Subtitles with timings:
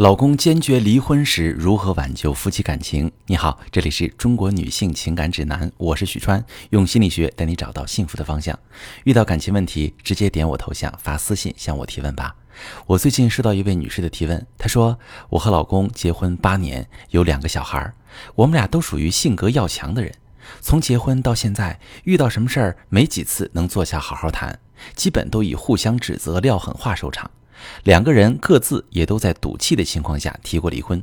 [0.00, 3.12] 老公坚决离婚时如何挽救夫妻感情？
[3.26, 8.58] 你好，这里是中国女性情感指南，我是许川，用心理学带你找到幸福的方向。
[9.04, 12.34] 遇到感情问题，直接点我头像发私信向我提问吧。
[12.86, 17.92] 我最近收到一位女士的提问，她说我和老公结婚八年，有两个小孩，
[18.36, 20.14] 我们俩都属于性格要强的人，
[20.62, 24.60] 从结婚到现在，遇到什么事儿没几次能坐下好好谈，
[24.94, 27.30] 基本都以互相指责、撂狠话收场。
[27.84, 31.02] 两个人各自也都在赌气的情况下提过离婚。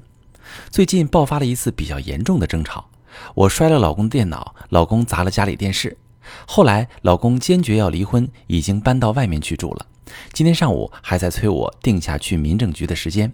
[0.70, 2.90] 最近爆发了一次比较严重的争吵，
[3.36, 5.98] 我摔了老公的电脑，老公砸了家里电视。
[6.46, 9.86] 后来老公坚决要离婚，已经搬到外面去住了。
[10.34, 13.32] 今天上午还在催我定下去民政局的时间。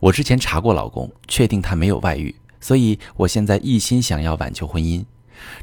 [0.00, 5.04] 我之前查过老公，确定他没有外遇，所以我现在一心想要挽救婚姻。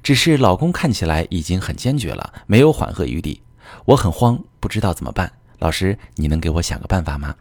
[0.02, 3.42] 只是老公看起来已经很坚决了，没有缓和余地，
[3.86, 5.32] 我很慌，不知道怎么办。
[5.59, 7.36] 老师，你能给我想个办法吗？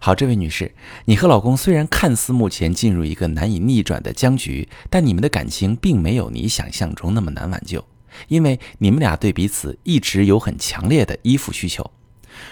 [0.00, 0.74] 好，这位女士，
[1.06, 7.84] 你和老公虽然看似目前进入一个难以逆转的僵局，但你们的感情并没有你想象中那么难挽救，
[8.28, 11.90] 因为你们俩对彼此一直有很强烈的依附需求。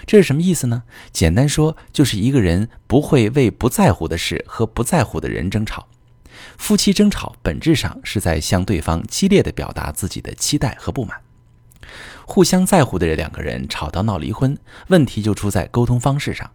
[0.07, 0.83] 这是什么意思呢？
[1.13, 5.87] 简单说，就是一个人不会为不在乎的事和不在乎的人争吵。
[6.59, 11.17] 夫妻争吵本质上是在向对方激烈的表达自己的期待和不满。
[12.27, 16.51] 互相在乎的这两个人吵到闹离婚，问题就出在沟通方式上，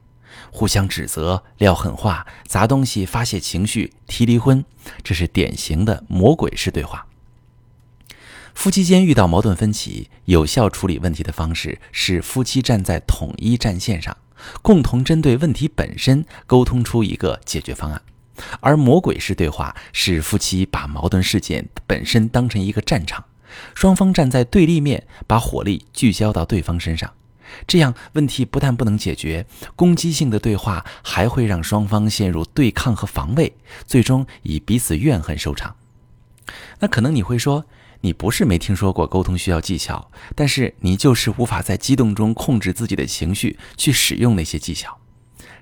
[0.51, 4.63] 互相指责、撂狠话、砸东西发泄情绪、提离婚，
[5.01, 7.07] 这是典型的魔鬼式对话。
[8.53, 14.15] 夫妻间遇到矛盾分歧，有效处理问题的方式是夫妻站在统一战线上，
[14.61, 18.01] 共同针对问题本身沟通出一个解决方案。
[18.59, 23.23] 而魔鬼式对话是夫妻把矛盾事件本身当成一个战场。
[23.73, 27.13] 双方站在对立面，把火力聚焦到对方身上，
[27.67, 33.53] 这样问题不但不能解决，攻击性的对话还会让双方陷入对抗和防卫，
[33.85, 35.75] 最终以彼此怨恨收场。
[36.79, 37.65] 那可能你会说，
[38.01, 44.97] 你不是没听说过沟通需要技巧，但是你就是无法在激动中控制自己的情绪，去使用那些技巧。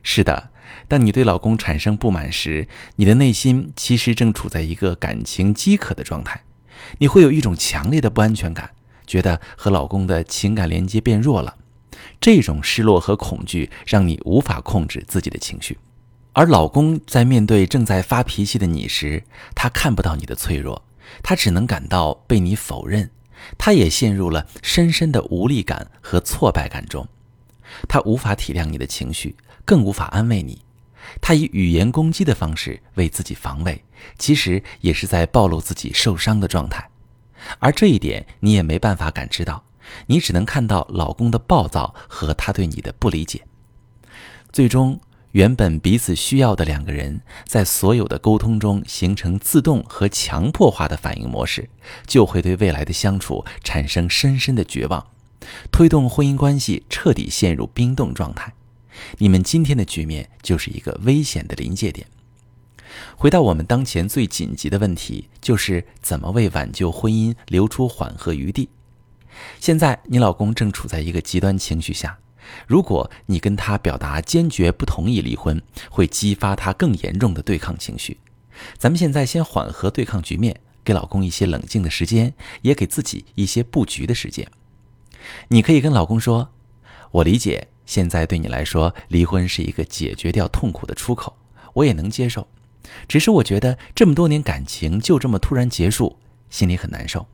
[0.02, 0.52] 是的，
[0.88, 6.42] 当你对老公产生不满时，你的内心其实正处在一个感情饥渴的状态。
[6.98, 8.70] 你会有一种强烈的不安全感，
[9.06, 11.56] 觉得和老公的情感连接变弱了。
[12.22, 15.78] 这种失落和恐惧让你无法控制自己的情绪，
[16.34, 19.24] 而老公在面对正在发脾气的你时，
[19.56, 20.84] 他看不到你的脆弱，
[21.24, 23.10] 他只能感到被你否认，
[23.58, 27.08] 他也陷入了深深的无力感和挫败感中，
[27.88, 29.36] 他无法体谅你的情绪，
[29.66, 30.62] 更无法安慰你。
[31.22, 33.84] 他以语言攻击的方式为自己防卫，
[34.18, 36.90] 其实也是在暴露自己受伤的状态，
[37.60, 39.64] 而这一点你也没办法感知到，
[40.08, 43.42] 你只能看到老公的暴躁和他对你的不理解。
[44.52, 45.00] 最终，
[45.32, 51.70] 原本彼此需要的两个人，在所有的沟通中形成自动和强迫化的反应模式，
[52.08, 55.06] 就会对未来的相处产生深深的绝望，
[55.72, 58.54] 推动婚姻关系彻底陷入冰冻状态。
[59.18, 62.08] 你们今天的局面就是一个危险的临界点。
[63.16, 68.70] 回到我们当前最紧急的问题，就是怎么为挽救婚姻留出缓和余地。
[69.60, 72.18] 现在你老公正处在一个极端情绪下，
[72.68, 78.18] 如果你跟他表达坚决不同意离婚，会激发他更严重的对抗情绪。
[78.78, 82.34] 咱们现在先缓和对抗局面，给老公一些冷静的时间，
[82.64, 84.50] 也给自己一些布局的时间。
[85.50, 86.50] 你可以跟老公说
[87.12, 91.36] ：“我理解。”现在对你来说，离婚是一个解决掉痛苦的出口，
[91.74, 92.48] 我也能接受。
[93.08, 96.16] 只是我觉得这么多年感情就这么突然结束，
[96.52, 97.26] 心里很难受。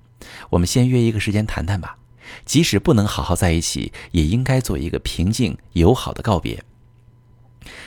[0.51, 1.97] 我们先约一个时间谈谈吧，
[2.45, 6.63] 即使不能好好在一起，也应该做一个平静友好的告别。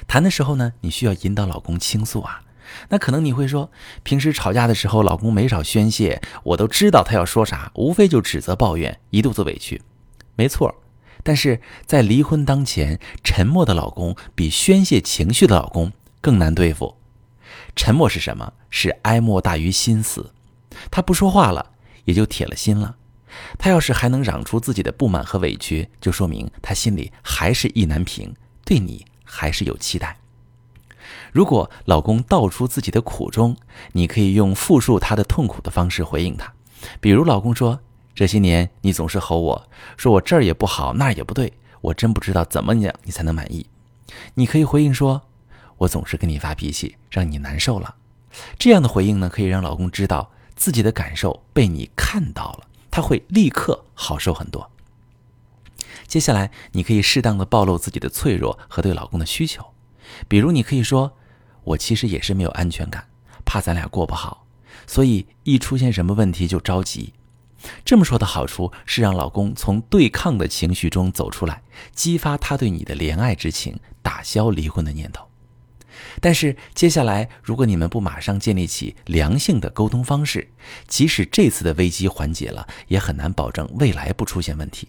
[0.07, 2.43] 谈的时候呢，你需要引导老公倾诉啊。
[2.91, 3.71] 那可能你会说，
[4.03, 9.81] 平时吵架的时候，老公没少宣泄，我都知道他要说啥，无非就指责抱怨，一肚子委屈。
[10.37, 10.75] 没错。
[11.23, 16.97] 但是在离婚当前，沉默的老公比宣泄情绪的老公更难对付。
[17.77, 18.53] 沉默是什么？
[18.71, 20.33] 是哀莫大于心死。
[20.91, 21.73] 他不说话了，
[22.05, 22.97] 也就铁了心了。
[23.59, 30.19] 他要是还能嚷出自己的不满和委屈，就说明他心里还是意难平，对你还是有期待。
[31.33, 33.57] 如果老公道出自己的苦衷，
[33.93, 36.53] 你可以用复述他的痛苦的方式回应他，
[37.01, 37.81] 比如老公说。
[38.19, 43.65] 这些年，你总是吼我说我这儿也不好，那儿也不对，我真不知道怎么讲你才能满意。
[44.35, 45.23] 你可以回应说
[45.79, 47.95] ：“我总是跟你发脾气，让你难受了。”
[48.59, 54.69] 这样的回应呢，可以让老公知道自己的感受被你看到了，他会立刻好受很多。
[56.09, 59.65] 接下来，你可以适当的暴露自己的脆弱和对老公的需求，
[60.27, 61.13] 比如，你可以说
[61.63, 63.07] ：“我其实也是没有安全感，
[63.45, 64.45] 怕咱俩过不好，
[64.89, 67.13] 所以一出现什么问题就着急。”
[67.85, 71.63] 这么说的好处是让老公从对抗的情绪中走出来，
[71.93, 75.25] 激发他对你的怜爱之情，打消离婚的念头。
[76.21, 80.49] 但是接下来，如果你们不马上建立起良性的沟通方式，
[80.87, 84.89] 即使这次的危机缓解了，也很难保证未来不出现问题。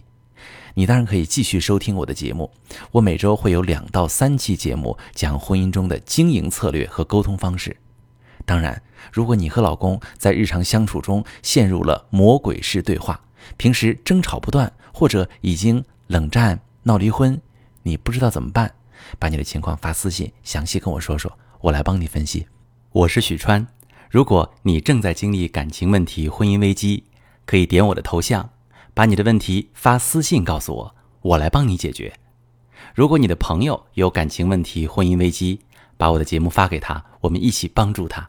[0.74, 2.50] 你当然可以继续收听我的节目，
[2.92, 7.76] 我每周会有两到三期节目讲婚姻中的经营策略和沟通方式。
[8.50, 8.82] 当然，
[9.12, 13.20] 如果你和老公在日常相处中陷入了魔鬼式对话，
[13.56, 17.40] 平时争吵不断，或者已经冷战闹离婚，
[17.84, 18.74] 你不知道怎么办，
[19.20, 22.48] 把你的情况发私信，详细跟我说说，我来帮你分析。
[22.90, 23.64] 我是许川，
[24.10, 27.04] 如果你正在经历感情问题、婚姻危机，
[27.46, 28.50] 可以点我的头像，
[28.92, 32.12] 把你的问题发私信告诉我，我来帮你解决。
[32.96, 35.60] 如果你的朋友有感情问题、婚姻危机，
[35.96, 38.28] 把我的节目发给他，我们一起帮助他。